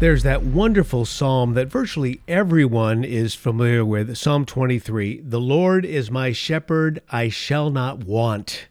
[0.00, 6.10] There's that wonderful psalm that virtually everyone is familiar with Psalm 23 The Lord is
[6.10, 8.68] my shepherd, I shall not want.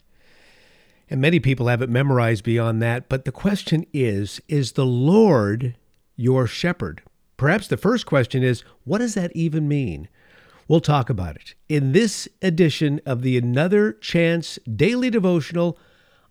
[1.08, 3.08] And many people have it memorized beyond that.
[3.10, 5.76] But the question is Is the Lord
[6.16, 7.04] your shepherd?
[7.38, 10.10] Perhaps the first question is What does that even mean?
[10.68, 15.78] We'll talk about it in this edition of the Another Chance Daily Devotional.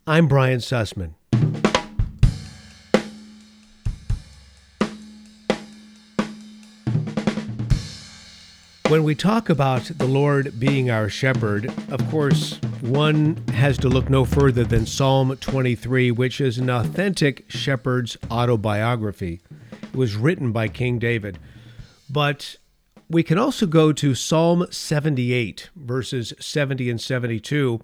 [0.05, 1.13] I'm Brian Sussman.
[8.89, 14.09] When we talk about the Lord being our shepherd, of course, one has to look
[14.09, 19.41] no further than Psalm 23, which is an authentic shepherd's autobiography.
[19.83, 21.37] It was written by King David.
[22.09, 22.55] But
[23.07, 27.81] we can also go to Psalm 78, verses 70 and 72,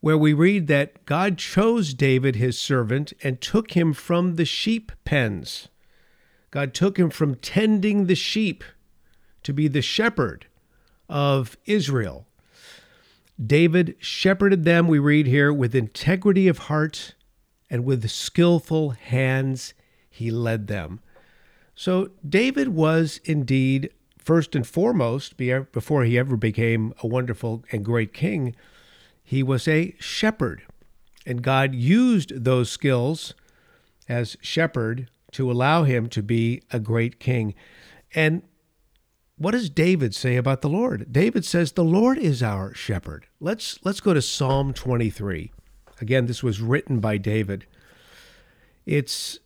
[0.00, 4.92] where we read that God chose David, his servant, and took him from the sheep
[5.06, 5.68] pens.
[6.50, 8.62] God took him from tending the sheep
[9.46, 10.46] to be the shepherd
[11.08, 12.26] of Israel.
[13.44, 17.14] David shepherded them, we read here, with integrity of heart
[17.70, 19.72] and with skillful hands
[20.10, 20.98] he led them.
[21.76, 28.12] So David was indeed, first and foremost, before he ever became a wonderful and great
[28.12, 28.56] king,
[29.22, 30.62] he was a shepherd.
[31.24, 33.32] And God used those skills
[34.08, 37.54] as shepherd to allow him to be a great king.
[38.12, 38.42] And
[39.38, 41.12] what does David say about the Lord?
[41.12, 43.26] David says the Lord is our shepherd.
[43.40, 45.52] Let's let's go to Psalm 23.
[46.00, 47.66] Again, this was written by David.
[48.86, 49.38] It's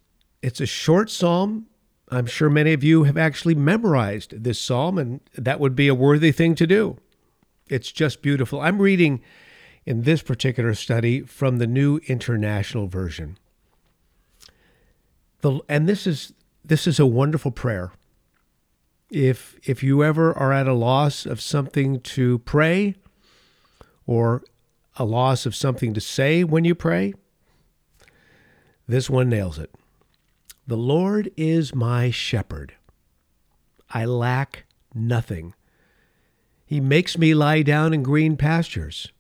[0.43, 1.67] it's a short psalm.
[2.09, 5.95] I'm sure many of you have actually memorized this psalm and that would be a
[5.95, 6.99] worthy thing to do.
[7.69, 8.61] It's just beautiful.
[8.61, 9.21] I'm reading
[9.87, 13.39] in this particular study from the New International Version.
[15.41, 16.33] The, and this is
[16.65, 17.93] this is a wonderful prayer
[19.11, 22.95] if if you ever are at a loss of something to pray
[24.07, 24.43] or
[24.97, 27.15] a loss of something to say when you pray,
[28.87, 29.75] this one nails it.
[30.67, 32.75] The Lord is my shepherd.
[33.91, 35.55] I lack nothing.
[36.65, 39.11] He makes me lie down in green pastures.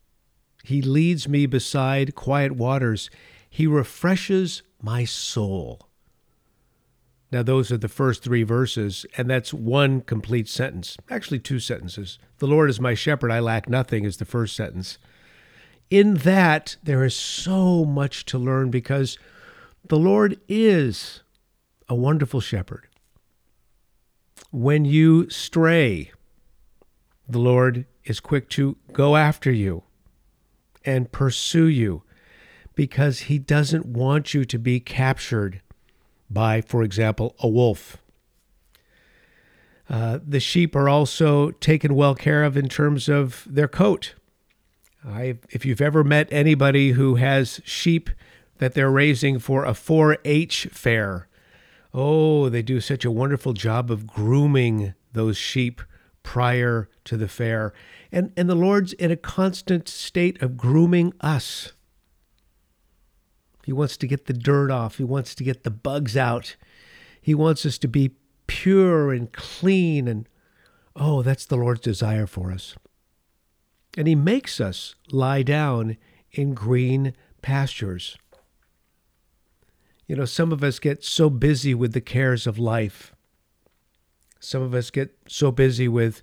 [0.63, 3.11] He leads me beside quiet waters.
[3.49, 5.90] He refreshes my soul.
[7.33, 10.97] Now, those are the first three verses, and that's one complete sentence.
[11.09, 12.19] Actually, two sentences.
[12.39, 14.99] The Lord is my shepherd, I lack nothing, is the first sentence.
[15.91, 19.17] In that, there is so much to learn because
[19.87, 21.23] the Lord is
[21.89, 22.89] a wonderful shepherd.
[24.51, 26.11] When you stray,
[27.29, 29.85] the Lord is quick to go after you
[30.85, 32.03] and pursue you
[32.75, 35.61] because he doesn't want you to be captured
[36.31, 37.99] by, for example, a wolf.
[39.89, 44.15] Uh, the sheep are also taken well care of in terms of their coat.
[45.05, 48.11] I, if you've ever met anybody who has sheep
[48.59, 51.27] that they're raising for a 4 H fair,
[51.93, 55.83] oh, they do such a wonderful job of grooming those sheep
[56.23, 57.73] prior to the fair.
[58.13, 61.73] And, and the Lord's in a constant state of grooming us.
[63.71, 64.97] He wants to get the dirt off.
[64.97, 66.57] He wants to get the bugs out.
[67.23, 68.17] He wants us to be
[68.49, 70.09] pure and clean.
[70.09, 70.29] And
[70.97, 72.75] oh, that's the Lord's desire for us.
[73.97, 75.99] And He makes us lie down
[76.33, 78.19] in green pastures.
[80.09, 83.15] You know, some of us get so busy with the cares of life.
[84.41, 86.23] Some of us get so busy with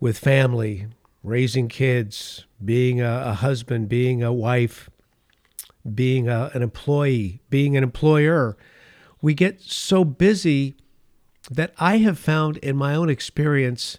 [0.00, 0.86] with family,
[1.22, 4.88] raising kids, being a, a husband, being a wife,
[5.92, 8.56] being a, an employee, being an employer.
[9.20, 10.76] We get so busy
[11.50, 13.98] that I have found in my own experience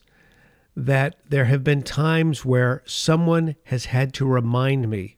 [0.76, 5.18] that there have been times where someone has had to remind me,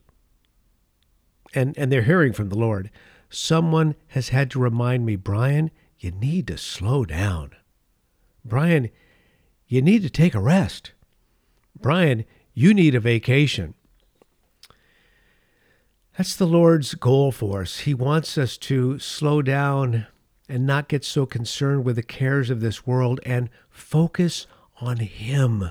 [1.54, 2.92] and, and they're hearing from the Lord,
[3.30, 7.52] someone has had to remind me, Brian, you need to slow down.
[8.46, 8.90] Brian,
[9.68, 10.92] you need to take a rest.
[11.80, 12.24] Brian,
[12.54, 13.74] you need a vacation.
[16.18, 17.82] That's the Lord's goal for us.
[17.82, 20.08] He wants us to slow down
[20.50, 24.48] and not get so concerned with the cares of this world and focus
[24.82, 25.70] on Him.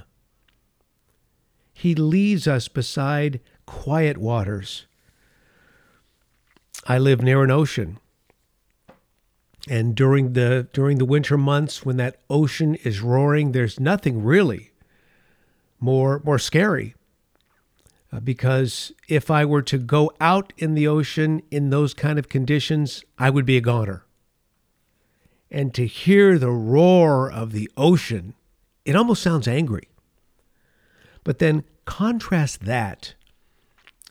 [1.73, 4.87] He leads us beside quiet waters.
[6.87, 7.99] I live near an ocean.
[9.69, 14.71] And during the during the winter months when that ocean is roaring, there's nothing really
[15.81, 16.95] more more scary
[18.13, 22.29] Uh, because if I were to go out in the ocean in those kind of
[22.29, 24.05] conditions, I would be a goner.
[25.51, 28.35] and to hear the roar of the ocean,
[28.85, 29.89] it almost sounds angry.
[31.25, 33.15] But then contrast that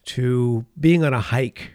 [0.05, 1.71] to being on a hike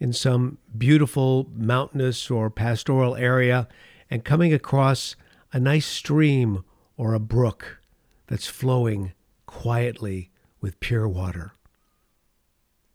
[0.00, 3.68] in some beautiful mountainous or pastoral area
[4.10, 5.14] and coming across
[5.52, 6.64] a nice stream
[6.96, 7.80] or a brook
[8.26, 9.12] that's flowing
[9.46, 10.30] quietly
[10.62, 11.52] with pure water.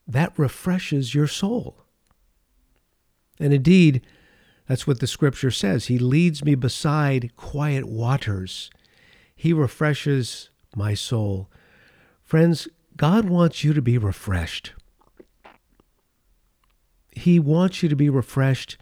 [0.07, 1.83] That refreshes your soul.
[3.39, 4.01] And indeed,
[4.67, 5.85] that's what the scripture says.
[5.85, 8.71] He leads me beside quiet waters.
[9.35, 11.49] He refreshes my soul.
[12.23, 14.73] Friends, God wants you to be refreshed.
[17.11, 18.77] He wants you to be refreshed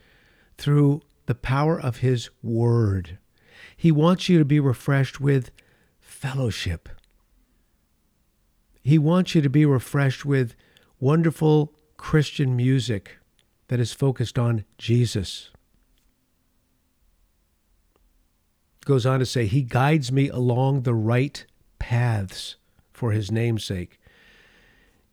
[0.57, 3.17] through the power of His Word.
[3.75, 5.51] He wants you to be refreshed with
[5.99, 6.89] fellowship.
[8.85, 10.53] He wants you to be refreshed with
[10.99, 13.17] wonderful Christian music
[13.67, 15.49] that is focused on Jesus.
[18.85, 21.43] Goes on to say, He guides me along the right
[21.79, 22.57] paths
[22.93, 23.99] for His name's sake.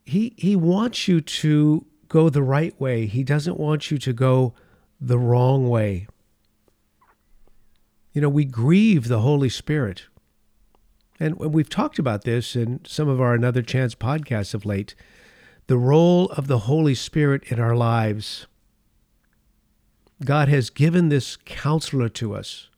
[0.05, 3.07] He, he wants you to go the right way.
[3.07, 4.53] He doesn't want you to go
[5.01, 6.09] the wrong way.
[8.13, 10.09] You know, we grieve the Holy Spirit.
[11.23, 14.97] And we've talked about this in some of our Another Chance podcasts of late
[15.69, 18.49] the role of the Holy Spirit in our lives.
[20.25, 22.71] God has given this counselor to us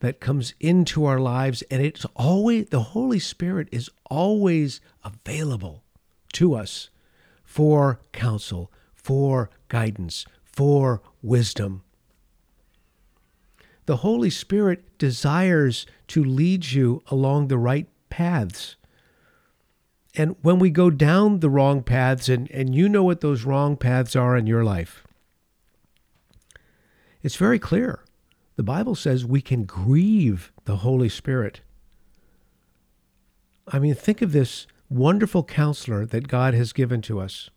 [0.00, 5.84] that comes into our lives, and it's always, the Holy Spirit is always available
[6.32, 6.88] to us
[7.44, 11.83] for counsel, for guidance, for wisdom.
[13.86, 18.76] The Holy Spirit desires to lead you along the right paths.
[20.16, 23.76] And when we go down the wrong paths, and, and you know what those wrong
[23.76, 25.04] paths are in your life,
[27.22, 28.04] it's very clear.
[28.56, 31.60] The Bible says we can grieve the Holy Spirit.
[33.66, 37.50] I mean, think of this wonderful counselor that God has given to us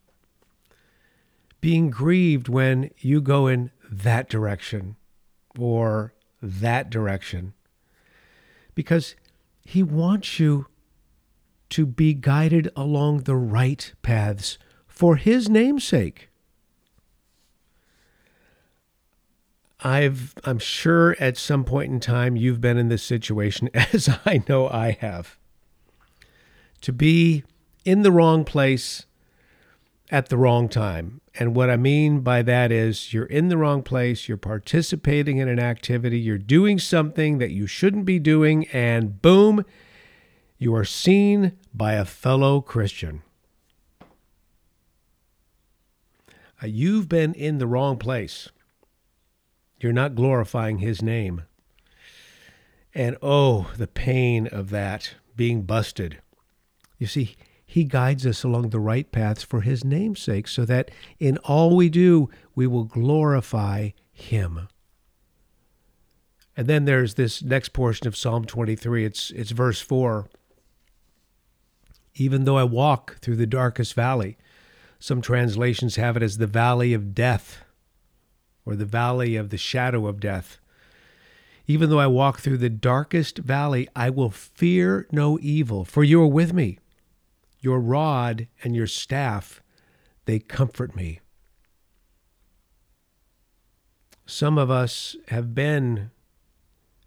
[1.62, 4.96] being grieved when you go in that direction
[5.58, 7.54] or that direction
[8.75, 9.16] because
[9.62, 10.68] he wants you
[11.69, 14.57] to be guided along the right paths
[14.88, 16.30] for his name's sake.
[19.81, 24.44] I've I'm sure at some point in time you've been in this situation as I
[24.48, 25.38] know I have.
[26.81, 27.44] To be
[27.86, 29.06] in the wrong place
[30.10, 31.22] at the wrong time.
[31.39, 35.48] And what I mean by that is you're in the wrong place, you're participating in
[35.48, 39.63] an activity, you're doing something that you shouldn't be doing, and boom,
[40.57, 43.22] you are seen by a fellow Christian.
[46.62, 48.50] Uh, you've been in the wrong place.
[49.80, 51.44] You're not glorifying his name.
[52.95, 56.19] And oh, the pain of that being busted.
[56.98, 57.36] You see,
[57.69, 61.75] he guides us along the right paths for His name's sake, so that in all
[61.75, 64.69] we do, we will glorify Him.
[66.56, 69.04] And then there's this next portion of Psalm 23.
[69.04, 70.30] It's, it's verse 4.
[72.16, 74.38] Even though I walk through the darkest valley,
[74.98, 77.66] some translations have it as the valley of death
[78.66, 80.58] or the valley of the shadow of death.
[81.68, 86.21] Even though I walk through the darkest valley, I will fear no evil, for you
[86.21, 86.80] are with me.
[87.59, 89.61] Your rod and your staff,
[90.26, 91.19] they comfort me.
[94.26, 96.11] Some of us have been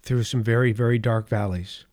[0.02, 1.84] through some very, very dark valleys.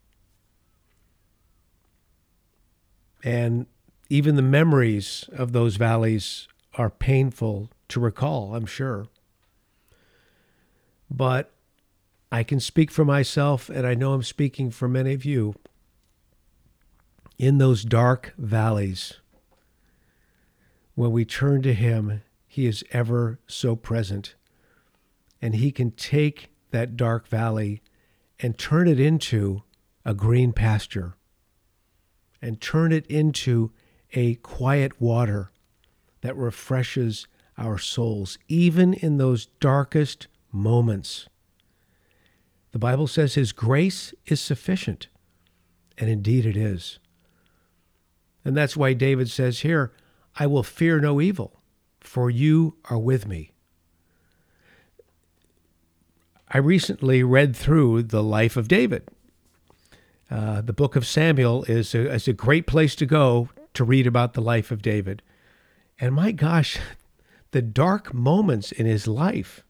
[3.23, 3.67] And
[4.09, 9.07] even the memories of those valleys are painful to recall, I'm sure.
[11.09, 11.51] But
[12.31, 15.55] I can speak for myself, and I know I'm speaking for many of you
[17.37, 19.13] in those dark valleys,
[20.95, 24.35] when we turn to Him, He is ever so present.
[25.41, 27.81] And He can take that dark valley
[28.39, 29.63] and turn it into
[30.03, 31.15] a green pasture
[32.41, 33.71] and turn it into
[34.13, 35.51] a quiet water
[36.21, 37.27] that refreshes
[37.57, 41.27] our souls, even in those darkest moments.
[42.71, 45.07] The Bible says His grace is sufficient,
[45.97, 46.99] and indeed it is.
[48.47, 49.91] And that's why David says here,
[50.37, 51.59] I will fear no evil,
[51.99, 53.51] for you are with me.
[56.47, 59.09] I recently read through the life of David.
[60.31, 64.07] Uh, the book of Samuel is a, is a great place to go to read
[64.07, 65.21] about the life of David.
[65.99, 66.79] And my gosh,
[67.51, 69.65] the dark moments in his life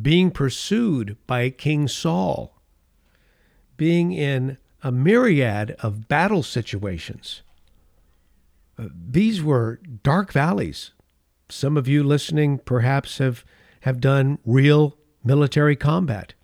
[0.00, 2.62] being pursued by King Saul,
[3.76, 7.42] being in a myriad of battle situations.
[8.78, 10.90] Uh, these were dark valleys.
[11.48, 13.44] Some of you listening perhaps have,
[13.80, 16.34] have done real military combat.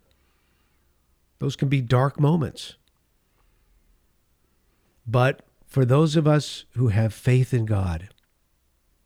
[1.39, 2.75] Those can be dark moments.
[5.07, 8.09] But for those of us who have faith in God,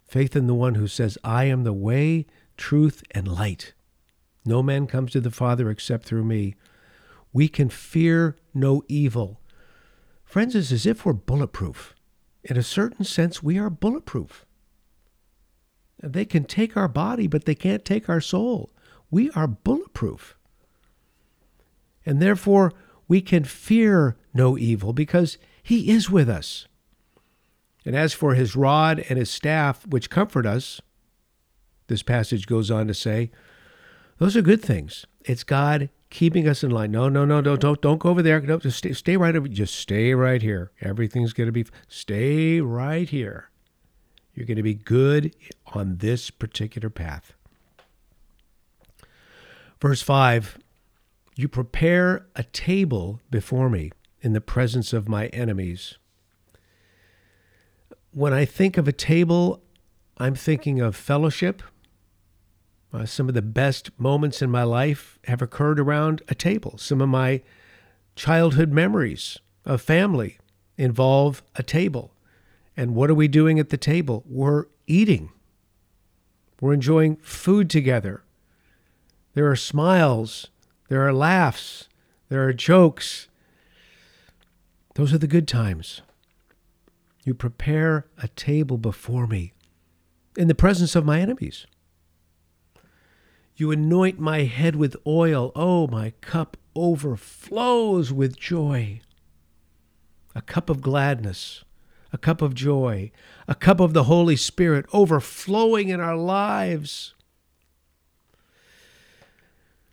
[0.06, 2.26] faith in the one who says, I am the way,
[2.58, 3.74] truth, and light,
[4.46, 6.56] no man comes to the Father except through me,
[7.34, 9.42] we can fear no evil.
[10.24, 11.94] Friends, it's as if we're bulletproof.
[12.44, 14.46] In a certain sense, we are bulletproof.
[16.02, 18.72] They can take our body, but they can't take our soul.
[19.10, 20.38] We are bulletproof.
[22.06, 22.74] And therefore,
[23.08, 26.68] we can fear no evil because he is with us.
[27.86, 30.82] And as for his rod and his staff, which comfort us,
[31.88, 33.32] this passage goes on to say,
[34.18, 35.06] those are good things.
[35.26, 36.92] It's God keeping us in line.
[36.92, 38.40] No, no, no, don't, don't, don't go over there.
[38.40, 39.48] No, just stay, stay right over.
[39.48, 40.72] Just stay right here.
[40.80, 41.66] Everything's going to be.
[41.88, 43.50] Stay right here.
[44.36, 45.36] You're going to be good
[45.74, 47.34] on this particular path.
[49.82, 50.60] Verse five,
[51.36, 53.92] you prepare a table before me
[54.22, 55.98] in the presence of my enemies.
[58.12, 59.64] When I think of a table,
[60.18, 61.64] I'm thinking of fellowship.
[62.94, 66.78] Uh, some of the best moments in my life have occurred around a table.
[66.78, 67.42] Some of my
[68.16, 70.38] childhood memories of family
[70.78, 72.14] involve a table.
[72.78, 74.24] And what are we doing at the table?
[74.28, 75.32] We're eating.
[76.62, 78.24] We're enjoying food together.
[79.34, 80.48] There are smiles.
[80.90, 81.90] There are laughs.
[82.30, 83.28] There are jokes.
[84.96, 86.02] Those are the good times.
[87.26, 89.54] You prepare a table before me
[90.38, 91.66] in the presence of my enemies.
[93.56, 95.52] You anoint my head with oil.
[95.56, 99.02] Oh, my cup overflows with joy.
[100.36, 101.64] A cup of gladness,
[102.12, 103.12] a cup of joy,
[103.48, 107.14] a cup of the Holy Spirit overflowing in our lives.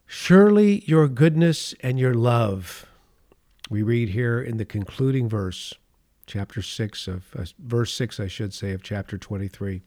[0.06, 2.86] Surely your goodness and your love
[3.70, 5.74] we read here in the concluding verse,
[6.26, 9.82] chapter 6 of uh, verse 6 I should say of chapter 23.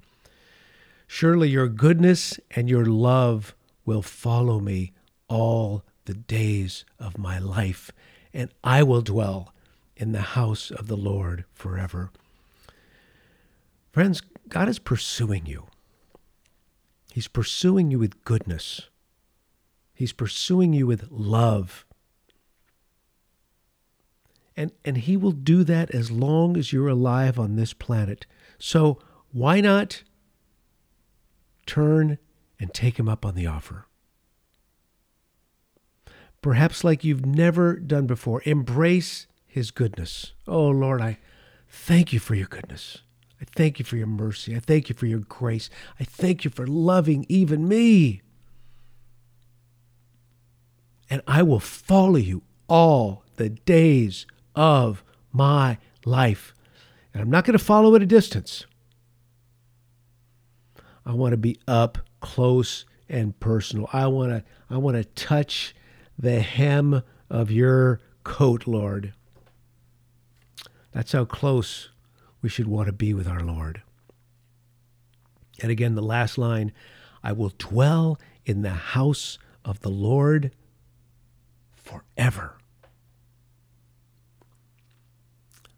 [1.06, 3.54] Surely your goodness and your love
[3.86, 4.94] will follow me
[5.28, 7.92] all the days of my life,
[8.34, 9.54] and I will dwell
[9.96, 12.12] in the house of the Lord forever.
[13.92, 15.68] Friends, God is pursuing you.
[17.14, 18.90] He's pursuing you with goodness.
[19.94, 21.86] He's pursuing you with love.
[24.56, 28.26] And, and he will do that as long as you're alive on this planet.
[28.58, 29.00] So
[29.32, 30.04] why not
[31.66, 32.18] turn
[32.64, 33.86] and take him up on the offer?
[36.42, 40.32] Perhaps like you've never done before, embrace his goodness.
[40.48, 41.18] Oh Lord, I
[41.68, 43.00] thank you for your goodness.
[43.42, 44.56] I thank you for your mercy.
[44.56, 45.70] I thank you for your grace.
[46.00, 48.22] I thank you for loving even me.
[51.10, 55.04] And I will follow you all the days of
[55.34, 56.54] my life.
[57.14, 58.66] And I'm not going to follow at a distance.
[61.06, 63.90] I want to be up close and personal.
[63.92, 65.76] I want to I want to touch
[66.18, 69.14] the hem of your coat, Lord.
[70.94, 71.90] That's how close
[72.42, 73.82] we should want to be with our Lord.
[75.62, 76.72] And again, the last line
[77.22, 80.52] I will dwell in the house of the Lord
[81.72, 82.58] forever.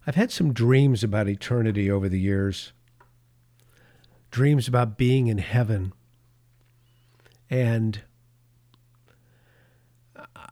[0.06, 2.72] I've had some dreams about eternity over the years,
[4.30, 5.92] dreams about being in heaven.
[7.48, 8.00] And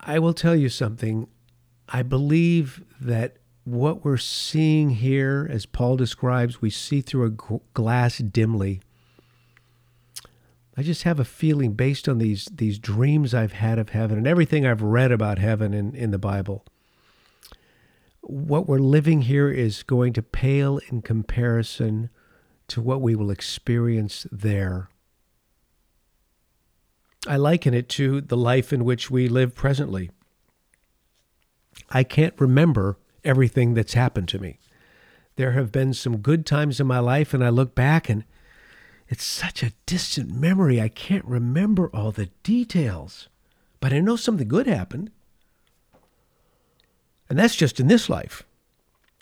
[0.00, 1.28] I will tell you something.
[1.88, 8.18] I believe that what we're seeing here, as Paul describes, we see through a glass
[8.18, 8.80] dimly.
[10.76, 14.26] I just have a feeling based on these these dreams I've had of heaven and
[14.26, 16.64] everything I've read about heaven in, in the Bible
[18.26, 22.08] what we're living here is going to pale in comparison
[22.68, 24.88] to what we will experience there.
[27.26, 30.10] I liken it to the life in which we live presently.
[31.90, 34.58] I can't remember everything that's happened to me.
[35.36, 38.24] There have been some good times in my life, and I look back and
[39.08, 40.80] it's such a distant memory.
[40.80, 43.28] I can't remember all the details,
[43.80, 45.10] but I know something good happened.
[47.28, 48.44] And that's just in this life.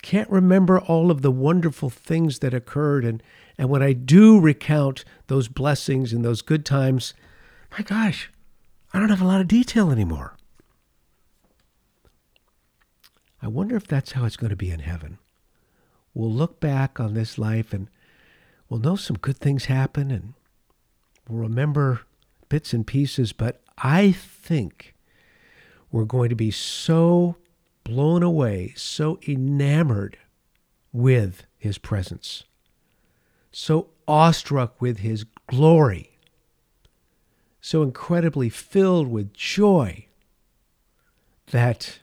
[0.03, 3.05] Can't remember all of the wonderful things that occurred.
[3.05, 3.23] And,
[3.57, 7.15] and when I do recount those blessings and those good times,
[7.73, 8.31] my gosh,
[8.93, 10.37] I don't have a lot of detail anymore.
[13.41, 15.19] I wonder if that's how it's going to be in heaven.
[16.15, 17.89] We'll look back on this life and
[18.69, 20.35] we'll know some good things happen and
[21.29, 22.03] we'll remember
[22.49, 24.95] bits and pieces, but I think
[25.91, 27.37] we're going to be so
[27.85, 30.19] blown away, so enamored
[30.93, 32.45] with his presence,
[33.51, 36.12] so awestruck with his glory,
[37.65, 40.05] so incredibly filled with joy
[41.53, 42.01] that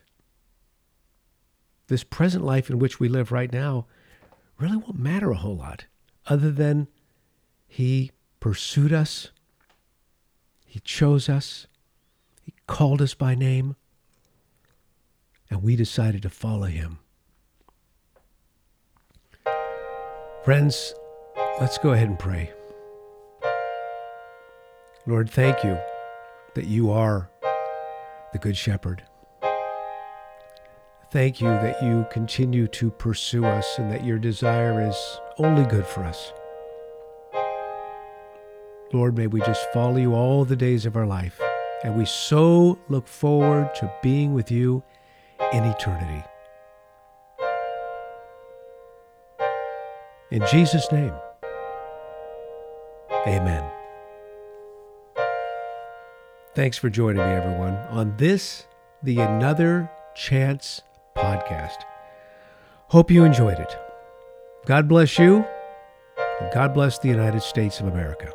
[1.88, 3.86] this present life in which we live right now
[4.58, 5.86] really won't matter a whole lot
[6.28, 6.88] other than
[7.68, 9.32] he pursued us,
[10.66, 11.68] he chose us,
[12.42, 13.75] he called us by name,
[15.50, 17.00] and we decided to follow him.
[20.46, 20.94] Friends,
[21.60, 22.54] let's go ahead and pray.
[25.10, 25.75] Lord, thank you
[26.54, 27.32] that you are
[28.32, 29.01] the Good Shepherd.
[31.10, 35.88] Thank you that you continue to pursue us and that your desire is only good
[35.88, 36.32] for us.
[38.94, 41.42] Lord, may we just follow you all the days of our life,
[41.84, 44.84] and we so look forward to being with you
[45.51, 46.24] in eternity.
[50.30, 51.16] In Jesus' name,
[53.25, 53.78] amen.
[56.56, 58.65] Thanks for joining me, everyone, on this,
[59.03, 60.82] the Another Chance
[61.15, 61.77] podcast.
[62.88, 63.77] Hope you enjoyed it.
[64.65, 65.46] God bless you,
[66.41, 68.34] and God bless the United States of America.